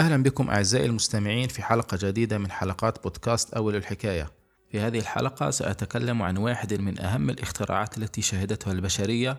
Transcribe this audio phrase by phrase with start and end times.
[0.00, 4.30] أهلا بكم أعزائي المستمعين في حلقة جديدة من حلقات بودكاست أول الحكاية.
[4.72, 9.36] في هذه الحلقة سأتكلم عن واحد من أهم الاختراعات التي شهدتها البشرية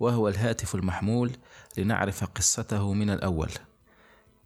[0.00, 1.30] وهو الهاتف المحمول
[1.78, 3.48] لنعرف قصته من الأول.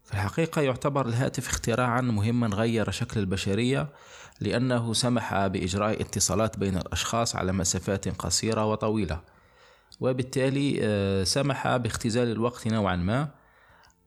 [0.04, 3.88] في الحقيقة يعتبر الهاتف اختراعا مهما غير شكل البشرية
[4.40, 9.20] لأنه سمح بإجراء اتصالات بين الأشخاص على مسافات قصيرة وطويلة.
[10.00, 13.37] وبالتالي آه، سمح باختزال الوقت نوعا ما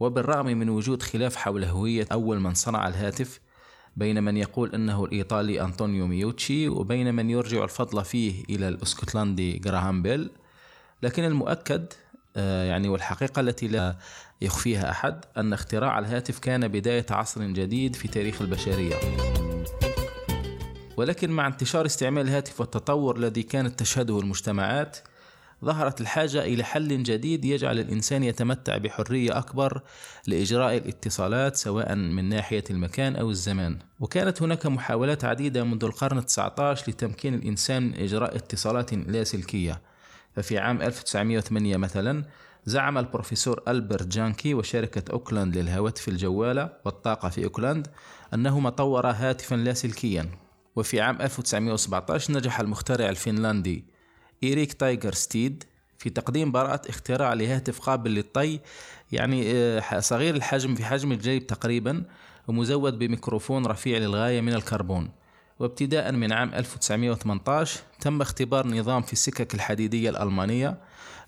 [0.02, 3.40] وبالرغم من وجود خلاف حول هوية أول من صنع الهاتف
[3.96, 10.02] بين من يقول أنه الإيطالي أنطونيو ميوتشي وبين من يرجع الفضل فيه إلى الأسكتلندي جراهام
[10.02, 10.30] بيل.
[11.04, 11.94] لكن المؤكد
[12.36, 13.96] آه، يعني والحقيقة التي لا
[14.42, 18.96] يخفيها أحد أن اختراع الهاتف كان بداية عصر جديد في تاريخ البشرية.
[20.98, 24.98] ولكن مع انتشار استعمال الهاتف والتطور الذي كانت تشهده المجتمعات
[25.66, 29.82] ظهرت الحاجة إلى حل جديد يجعل الإنسان يتمتع بحرية أكبر
[30.28, 33.80] لإجراء الاتصالات سواء من ناحية المكان أو الزمان.
[34.00, 39.82] وكانت هناك محاولات عديدة منذ القرن التسعة عشر لتمكين الإنسان من إجراء اتصالات لاسلكية
[40.36, 42.26] ففي عام 1908 مثلا
[42.66, 47.88] زعم البروفيسور ألبرت جانكي وشركة أوكلاند للهواتف الجوالة والطاقة في أوكلاند
[48.34, 50.30] أنهما طور هاتفا لاسلكيا
[50.76, 53.86] وفي عام 1917 نجح المخترع الفنلندي
[54.44, 55.64] إيريك تايجر ستيد
[55.98, 58.60] في تقديم براءة اختراع لهاتف قابل للطي
[59.12, 62.04] يعني آه، صغير الحجم في حجم الجيب تقريبا
[62.48, 65.10] ومزود بميكروفون رفيع للغاية من الكربون.
[65.60, 70.78] وابتداء من عام 1918 تم اختبار نظام في السكك الحديدية الألمانية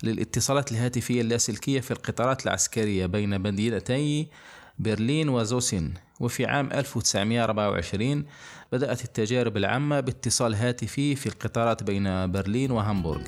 [0.04, 4.28] للاتصالات الهاتفية اللاسلكية في القطارات العسكرية بين مدينتي
[4.80, 5.94] برلين وزوسين
[6.24, 8.26] وفي عام 1924
[8.72, 13.22] بدأت التجارب العامة باتصال هاتفي في القطارات بين برلين وهامبورغ.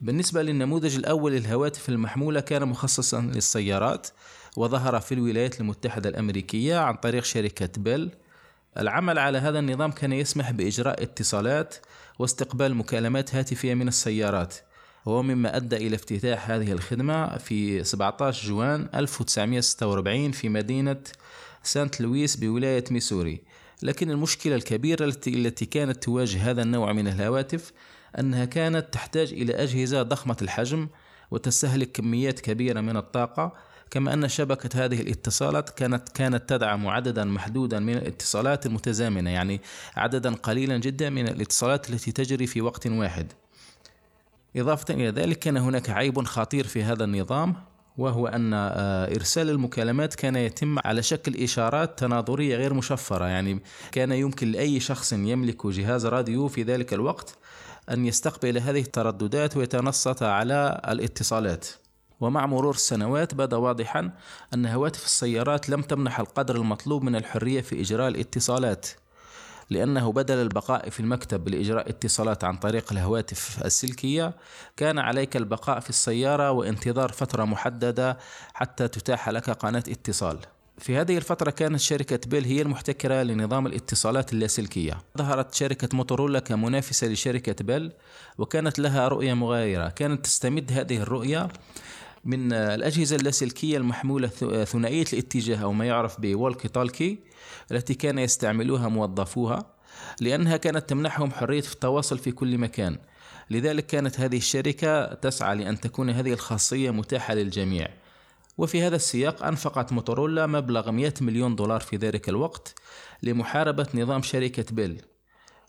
[0.00, 4.08] بالنسبة للنموذج الأول للهواتف المحمولة كان مخصصا للسيارات
[4.56, 8.10] وظهر في الولايات المتحدة الأمريكية عن طريق شركة بيل.
[8.78, 11.74] العمل على هذا النظام كان يسمح بإجراء اتصالات
[12.18, 14.54] واستقبال مكالمات هاتفية من السيارات.
[15.10, 21.00] وهو مما أدى إلى افتتاح هذه الخدمة في 17 جوان 1946 في مدينة
[21.62, 23.42] سانت لويس بولاية ميسوري.
[23.82, 27.72] لكن المشكلة الكبيرة التي, كانت تواجه هذا النوع من الهواتف
[28.18, 30.88] أنها كانت تحتاج إلى أجهزة ضخمة الحجم
[31.30, 33.52] وتستهلك كميات كبيرة من الطاقة.
[33.90, 39.60] كما أن شبكة هذه الاتصالات كانت كانت تدعم عددا محدودا من الاتصالات المتزامنة يعني
[39.96, 43.32] عددا قليلا جدا من الاتصالات التي تجري في وقت واحد.
[44.56, 47.54] إضافة إلى ذلك كان هناك عيب خطير في هذا النظام
[47.98, 53.24] وهو أن آه، إرسال المكالمات كان يتم على شكل إشارات تناظرية غير مشفرة.
[53.24, 53.62] يعني
[53.92, 57.38] كان يمكن لأي شخص يملك جهاز راديو في ذلك الوقت
[57.90, 61.66] أن يستقبل هذه الترددات ويتنصت على الاتصالات.
[62.20, 64.10] ومع مرور السنوات بدا واضحا
[64.54, 68.86] أن هواتف السيارات لم تمنح القدر المطلوب من الحرية في إجراء الاتصالات.
[69.70, 74.34] لأنه بدل البقاء في المكتب لإجراء اتصالات عن طريق الهواتف السلكية
[74.76, 78.18] كان عليك البقاء في السيارة وانتظار فترة محددة
[78.54, 80.38] حتى تتاح لك قناة اتصال.
[80.78, 84.98] في هذه الفترة كانت شركة بيل هي المحتكرة لنظام الاتصالات اللاسلكية.
[85.18, 87.92] ظهرت شركة موتورولا كمنافسة لشركة بيل
[88.38, 89.88] وكانت لها رؤية مغايرة.
[89.88, 91.48] كانت تستمد هذه الرؤية
[92.24, 94.28] من الأجهزة اللاسلكية المحمولة
[94.64, 97.18] ثنائية الاتجاه أو ما يعرف بولكي تالكي
[97.72, 99.80] التي كان يستعملوها موظفوها
[100.20, 102.98] لأنها كانت تمنحهم حرية التواصل في كل مكان.
[103.50, 107.88] لذلك كانت هذه الشركة تسعى لأن تكون هذه الخاصية متاحة للجميع.
[108.58, 112.74] وفي هذا السياق أنفقت موتورولا مبلغ 100 مليون دولار في ذلك الوقت
[113.22, 115.02] لمحاربة نظام شركة بيل.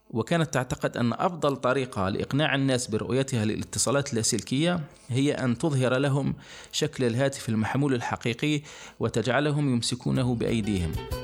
[0.09, 6.36] وكانت تعتقد أن أفضل طريقة لإقناع الناس برؤيتها للاتصالات اللاسلكية هي أن تظهر لهم
[6.72, 8.62] شكل الهاتف المحمول الحقيقي
[9.00, 11.20] وتجعلهم يمسكونه بأيديهم.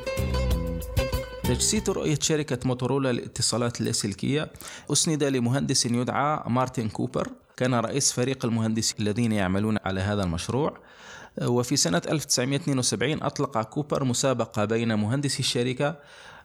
[1.47, 4.51] تجسيد رؤية شركة موتورولا للاتصالات اللاسلكية
[4.91, 7.27] أسند لمهندس يدعى مارتن كوبر.
[7.57, 10.77] كان رئيس فريق المهندسين الذين يعملون على هذا المشروع.
[11.41, 15.95] وفي سنة 1972 أطلق كوبر مسابقة بين مهندسي الشركة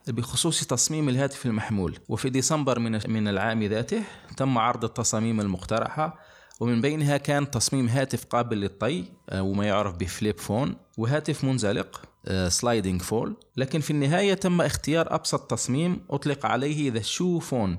[0.08, 1.98] بخصوص تصميم الهاتف المحمول.
[2.08, 2.78] وفي ديسمبر
[3.08, 4.02] من العام ذاته
[4.36, 6.18] تم عرض التصاميم المقترحة
[6.62, 12.02] ومن بينها كان تصميم هاتف قابل للطي آه، وما يعرف ب flip phone وهاتف منزلق
[12.48, 17.78] sliding آه، phone لكن في النهاية تم اختيار أبسط تصميم أطلق عليه the shoe phone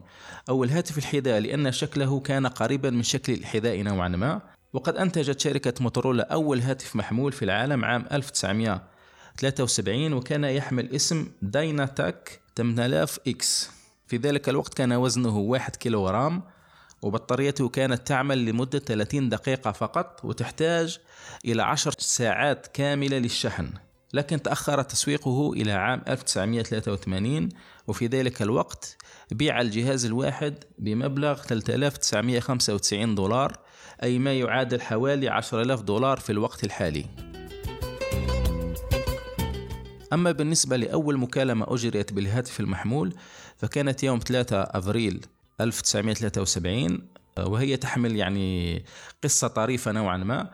[0.50, 4.42] أو الهاتف الحذاء لأن شكله كان قريبا من شكل الحذاء نوعا ما.
[4.74, 12.40] وقد أنتجت شركة موتورولا أول هاتف محمول في العالم عام 1973 وكان يحمل اسم DynaTAC
[12.56, 13.70] 8000 X.
[14.08, 16.44] في ذلك الوقت كان وزنه 1 كيلوغرام
[17.04, 21.00] وبطاريته كانت تعمل لمدة 30 دقيقة فقط وتحتاج
[21.46, 23.70] إلى 10 ساعات كاملة للشحن.
[24.14, 27.50] لكن تأخر تسويقه إلى عام 1983
[27.88, 28.98] وفي ذلك الوقت
[29.32, 33.60] بيع الجهاز الواحد بمبلغ 3995 دولار
[34.04, 37.06] أي ما يعادل حوالي 10000 دولار في الوقت الحالي.
[40.14, 43.16] أما بالنسبة لأول مكالمة أجريت بالهاتف المحمول
[43.58, 45.26] فكانت يوم 3 أبريل
[45.62, 47.08] 1973
[47.40, 48.86] وهي تحمل يعني
[49.24, 50.50] قصة طريفة نوعا ما.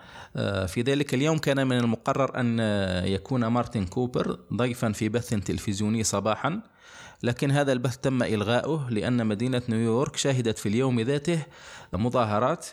[0.66, 2.60] في ذلك اليوم كان من المقرر أن
[3.06, 6.62] يكون مارتن كوبر ضيفا في بث تلفزيوني صباحا
[7.24, 11.46] لكن هذا البث تم إلغاؤه لأن مدينة نيويورك شهدت في اليوم ذاته
[11.94, 12.66] مظاهرات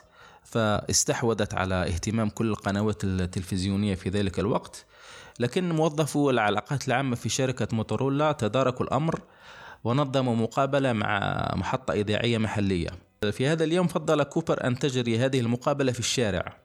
[0.44, 4.87] فاستحوذت على اهتمام كل القنوات التلفزيونية في ذلك الوقت.
[5.40, 9.20] لكن موظفو العلاقات العامة في شركة موتورولا تداركوا الأمر
[9.84, 11.20] ونظموا مقابلة مع
[11.56, 12.90] محطة إذاعية محلية.
[13.32, 16.56] في هذا اليوم فضل كوبر أن تجري هذه المقابلة في الشارع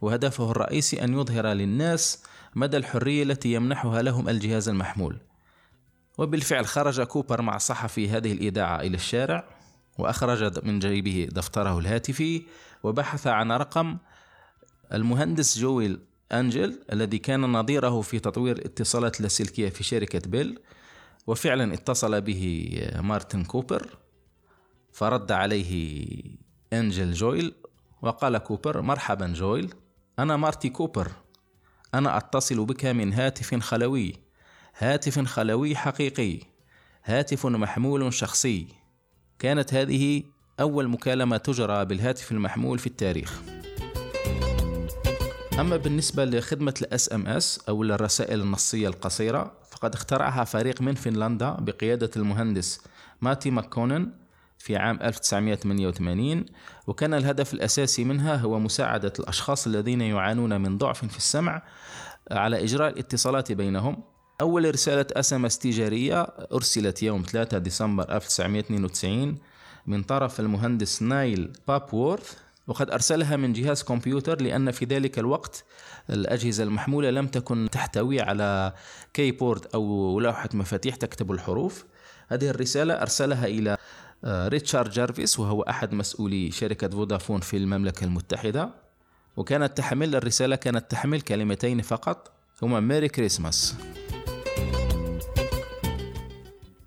[0.00, 2.22] وهدفه الرئيسي أن يظهر للناس
[2.54, 5.16] مدى الحرية التي يمنحها لهم الجهاز المحمول.
[6.18, 9.44] وبالفعل خرج كوبر مع صحفي هذه الإذاعة إلى الشارع
[9.98, 12.42] وأخرج من جيبه دفتره الهاتفي
[12.82, 13.96] وبحث عن رقم
[14.92, 16.00] المهندس جويل
[16.32, 20.58] أنجل الذي كان نظيره في تطوير الاتصالات اللاسلكية في شركة بيل.
[21.28, 23.98] وفعلا اتصل به مارتن كوبر
[24.92, 26.22] فرد عليه
[26.72, 27.54] أنجل جويل
[28.02, 29.74] وقال كوبر مرحبا جويل
[30.18, 31.12] أنا مارتي كوبر
[31.94, 34.14] أنا أتصل بك من هاتف خلوي
[34.78, 36.40] هاتف خلوي حقيقي
[37.04, 38.66] هاتف محمول شخصي.
[39.38, 40.22] كانت هذه
[40.60, 43.42] أول مكالمة تجرى بالهاتف المحمول في التاريخ.
[45.58, 52.10] أما بالنسبة لخدمة ال SMS أو الرسائل النصية القصيرة فقد اخترعها فريق من فنلندا بقيادة
[52.16, 52.80] المهندس
[53.20, 54.10] ماتي ماكونن
[54.58, 56.44] في عام 1988
[56.86, 61.62] وكان الهدف الأساسي منها هو مساعدة الأشخاص الذين يعانون من ضعف في السمع
[62.30, 64.02] على إجراء الاتصالات بينهم.
[64.40, 66.22] أول رسالة SMS تجارية
[66.52, 69.38] أرسلت يوم 3 ديسمبر 1992
[69.86, 72.36] من طرف المهندس نايل بابورث
[72.68, 75.64] وقد أرسلها من جهاز كمبيوتر لأن في ذلك الوقت
[76.10, 78.72] الأجهزة المحمولة لم تكن تحتوي على
[79.14, 81.84] keyboard أو لوحة مفاتيح تكتب الحروف.
[82.28, 83.76] هذه الرسالة أرسلها إلى
[84.24, 88.70] آه، ريتشارد جارفيس وهو أحد مسؤولي شركة فودافون في المملكة المتحدة.
[89.36, 92.32] وكانت تحمل الرسالة كانت تحمل كلمتين فقط
[92.62, 93.74] هما Merry Christmas.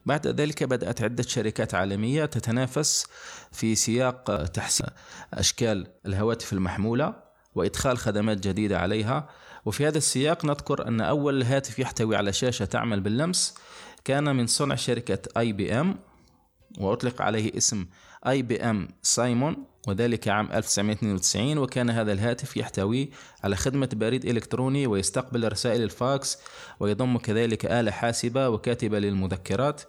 [0.05, 3.05] بعد ذلك بدأت عدة شركات عالمية تتنافس
[3.51, 4.87] في سياق تحسين
[5.33, 7.15] أشكال الهواتف المحمولة
[7.55, 9.29] وإدخال خدمات جديدة عليها.
[9.65, 13.55] وفي هذا السياق نذكر أن أول هاتف يحتوي على شاشة تعمل باللمس
[14.05, 15.99] كان من صنع شركة IBM
[16.79, 17.85] وأطلق عليه اسم
[18.27, 23.09] IBM Simon وذلك عام 1992 وكان هذا الهاتف يحتوي
[23.43, 26.37] على خدمة بريد إلكتروني ويستقبل رسائل الفاكس
[26.79, 29.81] ويضم كذلك آلة حاسبة وكاتبة للمذكرات.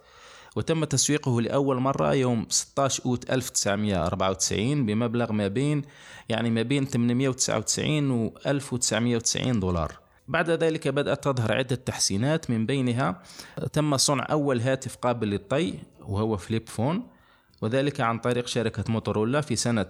[0.55, 5.81] وتم تسويقه لأول مرة يوم 16 أوت 1994 بمبلغ ما بين
[6.29, 9.99] يعني ما بين 899 و 1990 دولار.
[10.27, 13.21] بعد ذلك بدأت تظهر عدة تحسينات من بينها
[13.73, 17.12] تم صنع أول هاتف قابل للطي وهو flip phone.
[17.63, 19.85] وذلك عن طريق شركة موتورولا في سنة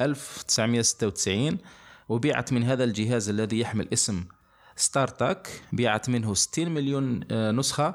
[0.00, 1.58] 1996
[2.08, 4.24] وبيعت من هذا الجهاز الذي يحمل اسم
[4.76, 7.94] StarTAC بيعت منه 60 مليون آه، نسخة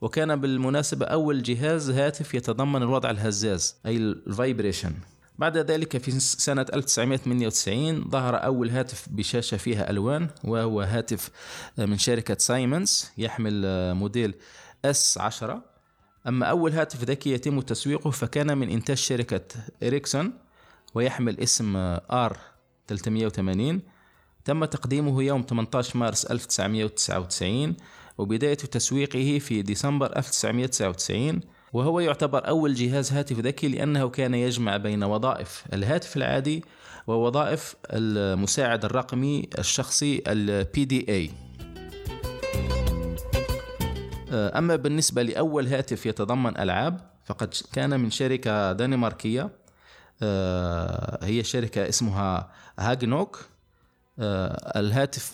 [0.00, 4.94] وكان بالمناسبة أول جهاز هاتف يتضمن الوضع الهزاز أي ال vibration
[5.38, 11.30] بعد ذلك في سنة 1998 ظهر أول هاتف بشاشة فيها ألوان وهو هاتف
[11.78, 14.34] آه، من شركة سايمونز يحمل آه، موديل
[14.86, 15.69] S10
[16.28, 19.40] أما أول هاتف ذكي يتم تسويقه فكان من إنتاج شركة
[19.82, 20.32] إريكسون
[20.94, 22.36] ويحمل اسم R
[22.88, 23.80] 380
[24.44, 27.76] تم تقديمه يوم 18 مارس 1999
[28.18, 31.40] وبداية تسويقه في ديسمبر 1999
[31.72, 36.64] وهو يعتبر أول جهاز هاتف ذكي لأنه كان يجمع بين وظائف الهاتف العادي
[37.06, 41.49] ووظائف المساعد الرقمي الشخصي ال PDA
[44.32, 49.50] أما بالنسبة لأول هاتف يتضمن ألعاب فقد كان من شركة دنماركية
[50.22, 53.46] آه، هي شركة اسمها Hagenuk.
[54.18, 55.32] آه، الهاتف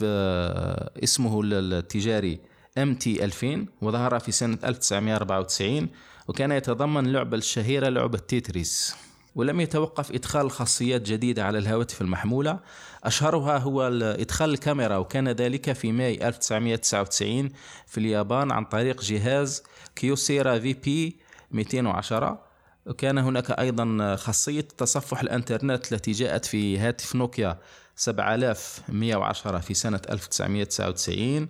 [1.05, 2.41] اسمه التجاري
[2.79, 5.88] MT 2000 وظهر في سنة 1994
[6.29, 8.97] وكان يتضمن اللعبة الشهيرة لعبة Tetris.
[9.37, 12.61] ولم يتوقف إدخال خاصيات جديدة على الهواتف المحمولة.
[13.05, 17.50] أشهرها هو إدخال الكاميرا وكان ذلك في ماي 1999
[17.87, 19.62] في اليابان عن طريق جهاز
[19.97, 21.16] كيوسيرا في بي
[21.50, 22.47] 210
[22.87, 27.59] وكان هناك أيضا خاصية تصفح الإنترنت التي جاءت في هاتف نوكيا
[27.97, 31.49] 7110 في سنة 1999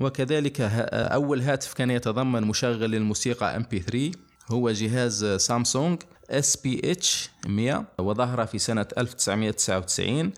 [0.00, 0.60] وكذلك
[0.92, 6.02] أول هاتف كان يتضمن مشغل للموسيقى MP3 هو جهاز سامسونج
[6.32, 7.06] SPH
[7.46, 10.32] 100 وظهر في سنة 1999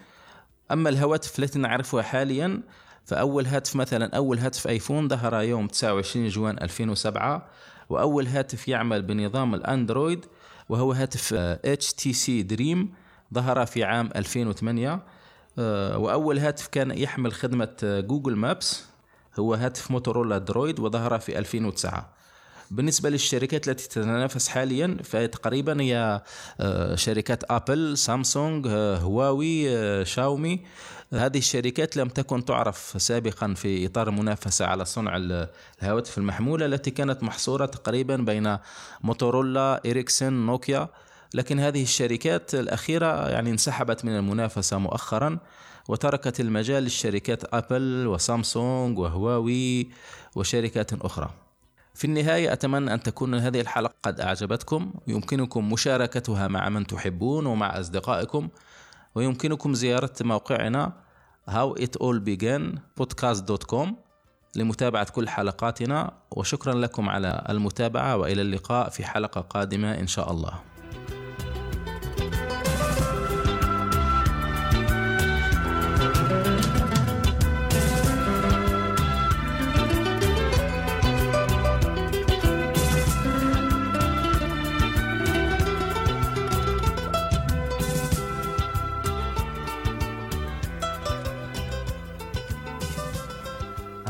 [0.73, 2.62] أما الهواتف التي نعرفها حاليا
[3.04, 7.49] فأول هاتف مثلا أول هاتف آيفون ظهر يوم 29 جوان 2007
[7.88, 10.26] وأول هاتف يعمل بنظام الأندرويد
[10.69, 11.35] وهو هاتف
[11.66, 12.78] HTC Dream
[13.35, 15.00] ظهر في عام 2008
[15.59, 18.85] آه، وأول هاتف كان يحمل خدمة Google Maps
[19.38, 22.22] هو هاتف Motorola Droid وظهر في 2009
[22.73, 26.23] بالنسبة للشركات التي تتنافس حاليا فتقريبا هي
[26.61, 30.61] آه، شركات أبل سامسونج آه، هواوي آه، شاومي.
[31.12, 35.17] هذه الشركات لم تكن تعرف سابقا في إطار المنافسة على صنع
[35.83, 38.57] الهواتف المحمولة التي كانت محصورة تقريبا بين
[39.00, 40.88] موتورولا إريكسن نوكيا.
[41.35, 45.38] لكن هذه الشركات الأخيرة يعني انسحبت من المنافسة مؤخرا
[45.88, 49.91] وتركت المجال للشركات أبل وسامسونج وهواوي
[50.37, 51.41] وشركات أخرى.
[51.94, 54.92] في النهاية أتمنى أن تكون هذه الحلقة قد أعجبتكم.
[55.06, 58.49] يمكنكم مشاركتها مع من تحبون ومع أصدقائكم.
[59.14, 60.92] ويمكنكم زيارة موقعنا
[61.50, 63.88] howitallbegan.podcast.com
[64.56, 66.12] لمتابعة كل حلقاتنا.
[66.30, 70.72] وشكرا لكم على المتابعة وإلى اللقاء في حلقة قادمة إن شاء الله.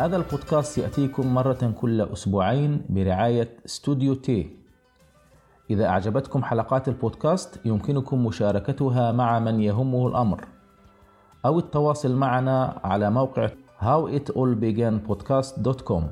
[0.02, 4.56] هذا البودكاست يأتيكم مرة كل أسبوعين برعاية استوديو تي
[5.70, 10.44] إذا أعجبتكم حلقات البودكاست يمكنكم مشاركتها مع من يهمه الأمر.
[11.46, 13.48] أو التواصل معنا على موقع
[13.80, 16.02] howitallbeganpodcast.com